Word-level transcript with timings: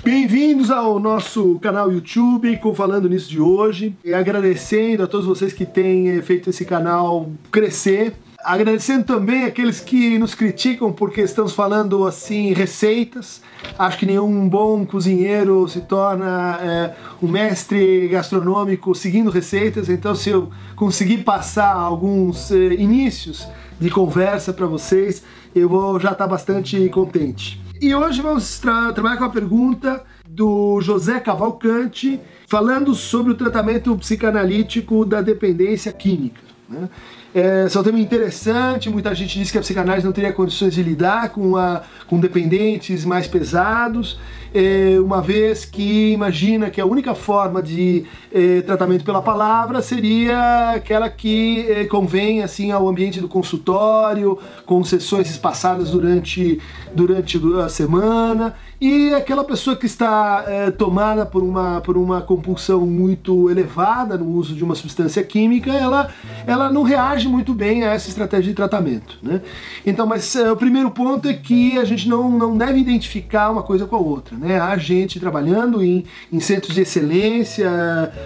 Bem-vindos 0.00 0.70
ao 0.70 0.98
nosso 0.98 1.60
canal 1.60 1.92
YouTube 1.92 2.56
com 2.56 2.74
Falando 2.74 3.08
Nisso 3.08 3.28
de 3.28 3.38
hoje. 3.38 3.94
E 4.02 4.12
agradecendo 4.12 5.04
a 5.04 5.06
todos 5.06 5.26
vocês 5.26 5.52
que 5.52 5.66
têm 5.66 6.08
eh, 6.08 6.22
feito 6.22 6.50
esse 6.50 6.64
canal 6.64 7.30
crescer. 7.52 8.14
Agradecendo 8.42 9.04
também 9.04 9.44
aqueles 9.44 9.80
que 9.80 10.18
nos 10.18 10.34
criticam 10.34 10.90
porque 10.90 11.20
estamos 11.20 11.52
falando 11.52 12.04
assim 12.04 12.52
receitas. 12.52 13.42
Acho 13.78 13.98
que 13.98 14.06
nenhum 14.06 14.48
bom 14.48 14.84
cozinheiro 14.84 15.68
se 15.68 15.82
torna 15.82 16.58
é, 16.60 16.94
um 17.22 17.28
mestre 17.28 18.08
gastronômico 18.08 18.94
seguindo 18.94 19.30
receitas. 19.30 19.88
Então, 19.88 20.14
se 20.14 20.30
eu 20.30 20.50
conseguir 20.74 21.18
passar 21.18 21.70
alguns 21.70 22.50
é, 22.50 22.56
inícios 22.74 23.46
de 23.78 23.90
conversa 23.90 24.52
para 24.52 24.66
vocês, 24.66 25.22
eu 25.54 25.68
vou 25.68 26.00
já 26.00 26.12
estar 26.12 26.24
tá 26.24 26.30
bastante 26.30 26.88
contente. 26.88 27.62
E 27.82 27.92
hoje 27.96 28.22
vamos 28.22 28.60
tra 28.60 28.92
trabalhar 28.92 29.16
com 29.16 29.24
a 29.24 29.28
pergunta 29.28 30.04
do 30.24 30.80
José 30.80 31.18
Cavalcante, 31.18 32.20
falando 32.46 32.94
sobre 32.94 33.32
o 33.32 33.34
tratamento 33.34 33.96
psicanalítico 33.96 35.04
da 35.04 35.20
dependência 35.20 35.92
química. 35.92 36.40
Né? 36.68 36.88
É, 37.34 37.66
é 37.74 37.78
um 37.78 37.82
tema 37.82 37.98
interessante, 37.98 38.90
muita 38.90 39.14
gente 39.14 39.38
diz 39.38 39.50
que 39.50 39.56
a 39.56 39.62
psicanálise 39.62 40.04
não 40.04 40.12
teria 40.12 40.32
condições 40.32 40.74
de 40.74 40.82
lidar 40.82 41.30
com, 41.30 41.56
a, 41.56 41.82
com 42.06 42.20
dependentes 42.20 43.06
mais 43.06 43.26
pesados, 43.26 44.18
é, 44.54 45.00
uma 45.00 45.22
vez 45.22 45.64
que 45.64 46.12
imagina 46.12 46.68
que 46.68 46.78
a 46.78 46.84
única 46.84 47.14
forma 47.14 47.62
de 47.62 48.04
é, 48.30 48.60
tratamento 48.60 49.02
pela 49.02 49.22
palavra 49.22 49.80
seria 49.80 50.72
aquela 50.72 51.08
que 51.08 51.66
é, 51.70 51.86
convém 51.86 52.42
assim 52.42 52.70
ao 52.70 52.86
ambiente 52.86 53.18
do 53.18 53.28
consultório, 53.28 54.38
com 54.66 54.84
sessões 54.84 55.30
espaçadas 55.30 55.90
durante, 55.90 56.60
durante 56.94 57.40
a 57.64 57.68
semana, 57.70 58.54
e 58.82 59.14
aquela 59.14 59.44
pessoa 59.44 59.76
que 59.76 59.86
está 59.86 60.44
é, 60.44 60.68
tomada 60.72 61.24
por 61.24 61.40
uma, 61.40 61.80
por 61.82 61.96
uma 61.96 62.20
compulsão 62.20 62.80
muito 62.84 63.48
elevada 63.48 64.18
no 64.18 64.26
uso 64.26 64.56
de 64.56 64.64
uma 64.64 64.74
substância 64.74 65.22
química, 65.22 65.72
ela, 65.72 66.12
ela 66.44 66.68
não 66.68 66.82
reage 66.82 67.28
muito 67.28 67.54
bem 67.54 67.84
a 67.84 67.92
essa 67.92 68.08
estratégia 68.08 68.50
de 68.50 68.56
tratamento. 68.56 69.20
Né? 69.22 69.40
Então, 69.86 70.04
mas 70.04 70.34
uh, 70.34 70.50
o 70.50 70.56
primeiro 70.56 70.90
ponto 70.90 71.28
é 71.28 71.32
que 71.32 71.78
a 71.78 71.84
gente 71.84 72.08
não, 72.08 72.28
não 72.30 72.58
deve 72.58 72.80
identificar 72.80 73.50
uma 73.50 73.62
coisa 73.62 73.86
com 73.86 73.94
a 73.94 74.00
outra. 74.00 74.36
Né? 74.36 74.58
Há 74.58 74.76
gente 74.76 75.20
trabalhando 75.20 75.80
em, 75.80 76.04
em 76.32 76.40
centros 76.40 76.74
de 76.74 76.80
excelência 76.80 77.70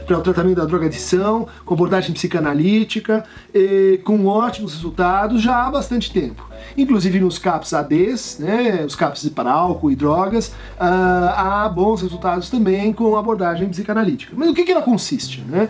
para 0.06 0.16
o 0.16 0.22
tratamento 0.22 0.56
da 0.56 0.64
drogadição, 0.64 1.46
com 1.66 1.74
abordagem 1.74 2.14
psicanalítica, 2.14 3.24
eh, 3.54 3.98
com 4.02 4.24
ótimos 4.24 4.72
resultados 4.72 5.42
já 5.42 5.66
há 5.66 5.70
bastante 5.70 6.10
tempo. 6.10 6.48
Inclusive 6.76 7.20
nos 7.20 7.38
CAPs 7.38 7.72
ADs, 7.72 8.38
né, 8.38 8.84
os 8.86 8.94
CAPs 8.94 9.28
para 9.28 9.50
álcool 9.50 9.90
e 9.90 9.96
drogas, 9.96 10.48
uh, 10.48 10.52
há 10.80 11.68
bons 11.68 12.02
resultados 12.02 12.50
também 12.50 12.92
com 12.92 13.16
abordagem 13.16 13.68
psicanalítica. 13.68 14.32
Mas 14.36 14.48
o 14.50 14.54
que, 14.54 14.64
que 14.64 14.72
ela 14.72 14.82
consiste? 14.82 15.42
Né? 15.42 15.68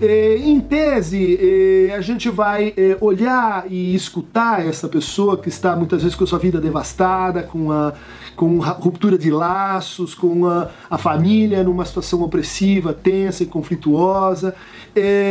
Eh, 0.00 0.36
em 0.42 0.60
tese, 0.60 1.38
eh, 1.88 1.94
a 1.94 2.02
gente 2.02 2.28
vai 2.28 2.74
eh, 2.76 2.98
olhar 3.00 3.64
e 3.66 3.94
escutar 3.94 4.66
essa 4.66 4.86
pessoa 4.88 5.38
que 5.38 5.48
está 5.48 5.74
muitas 5.74 6.02
vezes 6.02 6.14
com 6.14 6.24
a 6.24 6.26
sua 6.26 6.38
vida 6.38 6.60
devastada, 6.60 7.42
com 7.42 7.72
a 7.72 7.94
com 8.36 8.58
ruptura 8.58 9.16
de 9.16 9.30
laços, 9.30 10.14
com 10.14 10.46
a, 10.46 10.68
a 10.90 10.98
família 10.98 11.64
numa 11.64 11.86
situação 11.86 12.20
opressiva, 12.20 12.92
tensa 12.92 13.42
e 13.42 13.46
conflituosa. 13.46 14.54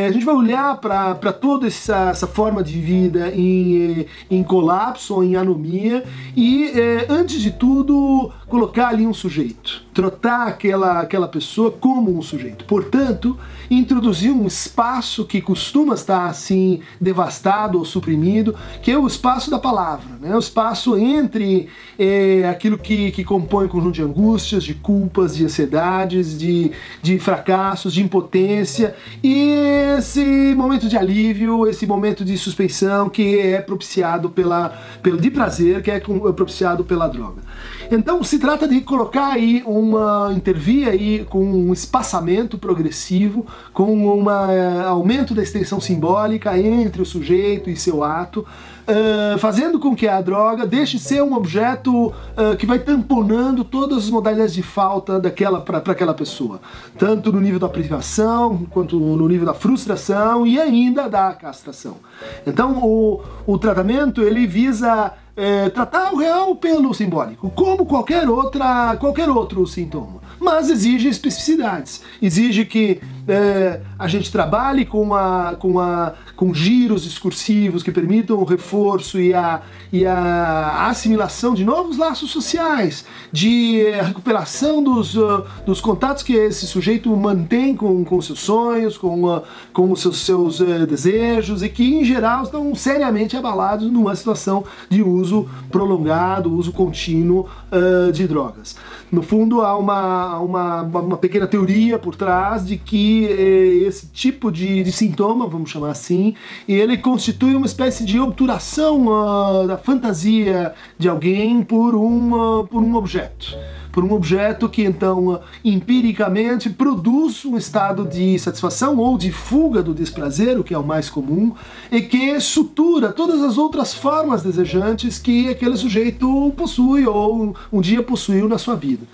A 0.08 0.12
gente 0.12 0.26
vai 0.26 0.34
olhar 0.34 0.76
para 0.78 1.32
toda 1.32 1.68
essa, 1.68 2.10
essa, 2.10 2.26
forma 2.26 2.64
de 2.64 2.80
vida 2.80 3.30
em, 3.30 4.08
em 4.30 4.44
colapso 4.44 4.95
ou 5.10 5.24
em 5.24 5.36
anomia 5.36 6.04
e, 6.36 6.66
é, 6.70 7.06
antes 7.10 7.42
de 7.42 7.52
tudo, 7.52 8.32
colocar 8.48 8.90
ali 8.90 9.06
um 9.06 9.14
sujeito, 9.14 9.85
tratar 9.96 10.48
aquela, 10.48 11.00
aquela 11.00 11.28
pessoa 11.28 11.72
como 11.72 12.16
um 12.16 12.22
sujeito. 12.22 12.66
Portanto, 12.66 13.40
introduzir 13.72 14.30
um 14.30 14.46
espaço 14.46 15.24
que 15.24 15.40
costuma 15.40 15.96
estar 15.96 16.26
assim 16.26 16.82
devastado 17.00 17.80
ou 17.80 17.86
suprimido, 17.86 18.54
que 18.82 18.92
é 18.92 18.98
o 18.98 19.08
espaço 19.08 19.50
da 19.50 19.58
palavra, 19.58 20.18
né? 20.20 20.36
o 20.36 20.40
espaço 20.40 20.98
entre 20.98 21.70
é, 21.98 22.46
aquilo 22.50 22.78
que, 22.78 23.12
que 23.12 23.24
compõe 23.24 23.68
o 23.68 23.70
conjunto 23.70 23.94
de 23.94 24.04
angústias, 24.04 24.66
de 24.66 24.74
culpas, 24.74 25.34
de 25.34 25.46
ansiedades, 25.46 26.38
de, 26.38 26.74
de 27.02 27.18
fracassos, 27.18 27.94
de 27.94 28.04
impotência 28.04 28.96
e 29.24 29.96
esse 29.98 30.54
momento 30.56 30.90
de 30.90 30.98
alívio, 30.98 31.68
esse 31.68 31.88
momento 31.88 32.26
de 32.26 32.38
suspensão 32.38 33.08
que 33.08 33.40
é 33.40 33.62
propiciado 33.62 34.30
pela, 34.30 34.78
pelo 35.02 35.18
de 35.18 35.32
prazer, 35.32 35.82
que 35.82 35.90
é 35.90 36.02
propiciado 36.02 36.84
pela 36.84 37.08
droga. 37.08 37.42
Então 37.90 38.22
se 38.24 38.40
trata 38.40 38.68
de 38.68 38.82
colocar 38.82 39.28
aí 39.28 39.64
uma 39.90 40.34
intervir 40.34 40.88
aí 40.88 41.26
com 41.30 41.44
um 41.44 41.72
espaçamento 41.72 42.58
progressivo, 42.58 43.46
com 43.74 43.96
um 43.96 44.26
uh, 44.26 44.88
aumento 44.88 45.34
da 45.34 45.44
extensão 45.44 45.80
simbólica 45.80 46.58
entre 46.58 47.02
o 47.02 47.06
sujeito 47.06 47.70
e 47.70 47.76
seu 47.76 48.04
ato, 48.04 48.40
uh, 48.40 49.38
fazendo 49.38 49.80
com 49.80 49.96
que 49.96 50.08
a 50.08 50.22
droga 50.22 50.66
deixe 50.66 50.98
de 50.98 51.04
ser 51.04 51.22
um 51.22 51.34
objeto 51.34 52.08
uh, 52.08 52.56
que 52.58 52.66
vai 52.66 52.80
tamponando 52.80 53.64
todas 53.64 54.06
as 54.06 54.10
modalidades 54.10 54.54
de 54.54 54.64
falta 54.64 55.20
daquela 55.20 55.62
para 55.62 55.78
aquela 55.78 56.14
pessoa, 56.14 56.60
tanto 56.98 57.32
no 57.32 57.40
nível 57.40 57.60
da 57.60 57.70
privação 57.70 58.66
quanto 58.70 59.00
no 59.00 59.28
nível 59.28 59.46
da 59.46 59.54
frustração 59.54 60.46
e 60.46 60.60
ainda 60.60 61.08
da 61.10 61.34
castração. 61.34 61.98
Então 62.46 62.80
o, 62.84 63.22
o 63.46 63.58
tratamento 63.58 64.22
ele 64.22 64.48
visa 64.48 65.14
é, 65.36 65.70
tratar 65.70 66.14
o 66.14 66.18
real 66.18 66.56
pelo 66.56 66.94
simbólico, 66.94 67.50
como 67.50 67.86
qualquer, 67.86 68.30
outra, 68.30 68.96
qualquer 68.98 69.30
outro 69.30 69.66
sintoma. 69.68 70.25
Mas 70.46 70.70
exige 70.70 71.08
especificidades, 71.10 72.04
exige 72.22 72.66
que 72.66 73.02
é, 73.28 73.82
a 73.98 74.08
gente 74.08 74.32
trabalhe 74.32 74.86
com, 74.86 75.16
a, 75.16 75.56
com, 75.58 75.80
a, 75.80 76.14
com 76.36 76.54
giros 76.54 77.04
discursivos 77.04 77.82
que 77.82 77.92
permitam 77.92 78.38
o 78.38 78.44
reforço 78.44 79.20
e 79.20 79.34
a, 79.34 79.62
e 79.92 80.06
a 80.06 80.88
assimilação 80.88 81.56
de 81.56 81.66
novos 81.66 81.98
laços 81.98 82.30
sociais, 82.30 83.06
de 83.32 83.88
é, 83.88 84.04
recuperação 84.04 84.84
dos, 84.84 85.16
uh, 85.16 85.44
dos 85.66 85.82
contatos 85.82 86.22
que 86.22 86.34
esse 86.34 86.68
sujeito 86.68 87.10
mantém 87.18 87.76
com, 87.76 88.06
com 88.06 88.22
seus 88.22 88.42
sonhos, 88.42 89.00
com, 89.00 89.24
uh, 89.24 89.42
com 89.74 89.92
os 89.92 90.02
seus, 90.02 90.20
seus 90.24 90.60
uh, 90.60 90.86
desejos 90.86 91.64
e 91.64 91.70
que, 91.70 91.96
em 91.96 92.06
geral, 92.06 92.44
estão 92.44 92.76
seriamente 92.76 93.36
abalados 93.36 93.92
numa 93.92 94.16
situação 94.16 94.64
de 94.90 95.02
uso 95.02 95.50
prolongado, 95.72 96.54
uso 96.54 96.72
contínuo 96.72 97.50
uh, 97.72 98.12
de 98.12 98.28
drogas. 98.28 98.76
No 99.16 99.24
fundo, 99.24 99.62
há 99.62 99.78
uma, 99.78 100.40
uma, 100.40 100.82
uma 100.82 101.18
pequena 101.18 101.48
teoria 101.48 101.98
por 101.98 102.18
trás 102.18 102.68
de 102.68 102.76
que 102.76 103.26
eh, 103.26 103.88
esse 103.88 104.08
tipo 104.08 104.52
de, 104.52 104.84
de, 104.84 104.92
sintoma, 104.92 105.48
vamos 105.48 105.70
chamar 105.72 105.92
assim, 105.92 106.36
ele 106.68 106.98
constitui 106.98 107.56
uma 107.56 107.66
espécie 107.66 108.04
de 108.04 108.20
obturação 108.20 109.08
uh, 109.08 109.66
da 109.66 109.78
fantasia 109.78 110.74
de 111.00 111.08
alguém 111.08 111.64
por, 111.64 111.96
uma, 111.96 112.66
por 112.66 112.84
um 112.84 112.94
objeto 112.96 113.58
por 113.96 114.04
um 114.04 114.12
objeto 114.12 114.68
que 114.68 114.84
então 114.84 115.40
empiricamente 115.64 116.70
produz 116.70 117.46
um 117.46 117.56
estado 117.56 118.06
de 118.06 118.38
satisfação 118.38 118.98
ou 118.98 119.18
de 119.18 119.32
fuga 119.32 119.82
do 119.82 119.94
desprazer, 119.94 120.60
o 120.60 120.66
que 120.66 120.74
é 120.74 120.78
o 120.78 120.86
mais 120.86 121.10
comum, 121.10 121.56
e 121.90 122.02
que 122.02 122.38
sutura 122.42 123.14
todas 123.14 123.42
as 123.42 123.58
outras 123.58 123.94
formas 123.94 124.44
desejantes 124.44 125.18
que 125.18 125.48
aquele 125.48 125.78
sujeito 125.78 126.54
possui 126.58 127.08
ou 127.08 127.56
um 127.72 127.80
dia 127.80 128.04
possuiu 128.04 128.50
na 128.50 128.58
sua 128.58 128.76
vida. 128.76 129.06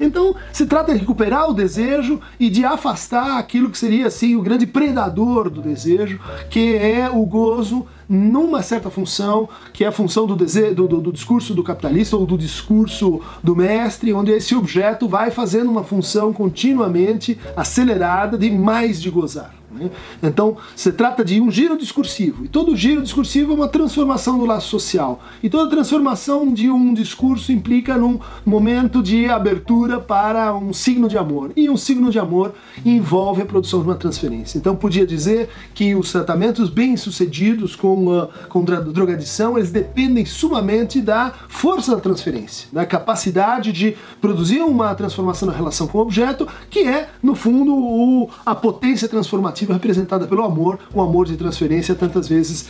Então, 0.00 0.34
se 0.54 0.64
trata 0.64 0.94
de 0.94 1.00
recuperar 1.00 1.50
o 1.50 1.52
desejo 1.52 2.18
e 2.38 2.48
de 2.48 2.64
afastar 2.64 3.38
aquilo 3.38 3.68
que 3.68 3.76
seria 3.76 4.06
assim 4.06 4.36
o 4.36 4.40
grande 4.40 4.66
predador 4.66 5.50
do 5.50 5.60
desejo, 5.60 6.18
que 6.48 6.76
é 6.76 7.10
o 7.10 7.26
gozo 7.26 7.86
numa 8.10 8.60
certa 8.60 8.90
função, 8.90 9.48
que 9.72 9.84
é 9.84 9.86
a 9.86 9.92
função 9.92 10.26
do, 10.26 10.34
do, 10.34 10.88
do, 10.88 11.00
do 11.00 11.12
discurso 11.12 11.54
do 11.54 11.62
capitalista 11.62 12.16
ou 12.16 12.26
do 12.26 12.36
discurso 12.36 13.20
do 13.40 13.54
mestre, 13.54 14.12
onde 14.12 14.32
esse 14.32 14.52
objeto 14.56 15.08
vai 15.08 15.30
fazendo 15.30 15.70
uma 15.70 15.84
função 15.84 16.32
continuamente 16.32 17.38
acelerada 17.56 18.36
de 18.36 18.50
mais 18.50 19.00
de 19.00 19.08
gozar. 19.10 19.59
Né? 19.70 19.90
Então, 20.22 20.56
se 20.74 20.92
trata 20.92 21.24
de 21.24 21.40
um 21.40 21.50
giro 21.50 21.76
discursivo, 21.76 22.44
e 22.44 22.48
todo 22.48 22.74
giro 22.76 23.02
discursivo 23.02 23.52
é 23.52 23.54
uma 23.54 23.68
transformação 23.68 24.38
do 24.38 24.44
laço 24.44 24.68
social. 24.68 25.22
E 25.42 25.48
toda 25.48 25.70
transformação 25.70 26.52
de 26.52 26.70
um 26.70 26.92
discurso 26.92 27.52
implica 27.52 27.96
num 27.96 28.18
momento 28.44 29.02
de 29.02 29.26
abertura 29.26 30.00
para 30.00 30.54
um 30.54 30.72
signo 30.72 31.08
de 31.08 31.16
amor. 31.16 31.52
E 31.56 31.68
um 31.70 31.76
signo 31.76 32.10
de 32.10 32.18
amor 32.18 32.54
envolve 32.84 33.42
a 33.42 33.46
produção 33.46 33.80
de 33.80 33.86
uma 33.86 33.94
transferência. 33.94 34.58
Então, 34.58 34.74
podia 34.74 35.06
dizer 35.06 35.48
que 35.74 35.94
os 35.94 36.10
tratamentos 36.10 36.68
bem-sucedidos 36.68 37.76
com, 37.76 38.12
a, 38.12 38.28
com 38.48 38.64
drogadição, 38.64 39.56
eles 39.56 39.70
dependem 39.70 40.24
sumamente 40.24 41.00
da 41.00 41.32
força 41.48 41.94
da 41.94 42.00
transferência, 42.00 42.68
da 42.72 42.84
capacidade 42.84 43.72
de 43.72 43.96
produzir 44.20 44.60
uma 44.62 44.94
transformação 44.94 45.48
na 45.48 45.54
relação 45.54 45.86
com 45.86 45.98
o 45.98 46.00
objeto, 46.00 46.46
que 46.68 46.80
é, 46.80 47.08
no 47.22 47.34
fundo, 47.34 47.74
o, 47.74 48.30
a 48.44 48.54
potência 48.54 49.08
transformativa 49.08 49.59
representada 49.64 50.26
pelo 50.26 50.42
amor, 50.42 50.78
o 50.92 51.00
amor 51.00 51.26
de 51.26 51.36
transferência 51.36 51.94
tantas 51.94 52.28
vezes 52.28 52.68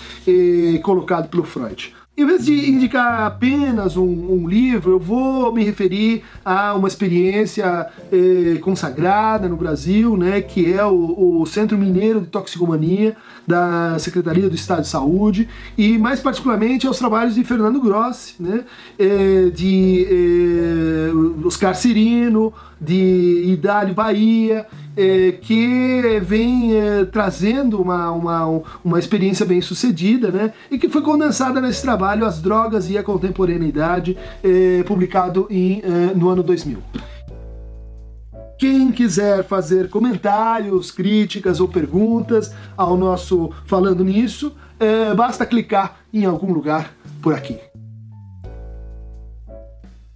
colocado 0.83 1.29
pelo 1.29 1.45
Freud. 1.45 1.95
Em 2.21 2.27
vez 2.27 2.45
de 2.45 2.69
indicar 2.69 3.23
apenas 3.23 3.97
um, 3.97 4.05
um, 4.05 4.47
livro, 4.47 4.91
eu 4.93 4.99
vou 4.99 5.55
me 5.55 5.65
referir 5.65 6.23
a 6.45 6.75
uma 6.75 6.87
experiência 6.87 7.87
eh, 8.13 8.59
consagrada 8.61 9.49
no 9.49 9.57
Brasil, 9.57 10.19
né, 10.19 10.43
que 10.43 10.71
é 10.71 10.85
o, 10.85 11.41
o, 11.41 11.47
Centro 11.47 11.79
Mineiro 11.79 12.21
de 12.21 12.27
Toxicomania 12.27 13.17
da 13.47 13.99
Secretaria 13.99 14.51
do 14.51 14.55
Estado 14.55 14.83
de 14.83 14.89
Saúde 14.89 15.49
e 15.79 15.97
mais 15.97 16.21
particularmente 16.21 16.87
aos 16.87 16.99
trabalhos 16.99 17.37
de 17.37 17.43
Fernando 17.43 17.81
Grossi, 17.81 18.35
né, 18.39 18.65
eh, 18.99 19.51
de 19.55 20.07
eh, 20.11 21.47
Oscar 21.47 21.75
Cirino, 21.75 22.53
de 22.79 23.45
Idálio 23.47 23.95
Bahia, 23.95 24.67
é, 25.01 25.33
que 25.33 26.21
vem 26.21 26.77
é, 26.77 27.05
trazendo 27.07 27.81
uma, 27.81 28.11
uma, 28.11 28.63
uma 28.85 28.99
experiência 28.99 29.47
bem 29.47 29.63
sucedida, 29.63 30.31
né? 30.31 30.53
E 30.71 30.79
que 30.79 30.91
foi 30.91 31.01
condensada 31.01 31.61
nesse 31.61 31.81
trabalho 31.81 32.27
As 32.27 32.43
Drogas 32.43 32.91
e 32.91 32.99
a 32.99 33.03
Contemporaneidade, 33.03 34.19
é, 34.45 34.83
publicado 34.83 35.47
em, 35.49 35.81
é, 35.83 36.15
no 36.15 36.29
ano 36.29 36.43
2000. 36.43 36.79
Quem 38.59 38.93
quiser 38.93 39.43
fazer 39.45 39.89
comentários, 39.89 40.91
críticas 40.91 41.61
ou 41.61 41.69
perguntas 41.69 42.53
ao 42.77 42.95
nosso 42.95 43.51
Falando 43.65 44.05
Nisso, 44.05 44.53
é, 44.79 45.15
basta 45.15 45.47
clicar 45.47 46.01
em 46.13 46.27
algum 46.27 46.53
lugar 46.53 46.93
por 47.23 47.33
aqui. 47.33 47.70